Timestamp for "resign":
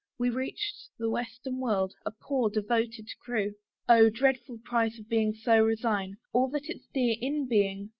5.59-6.17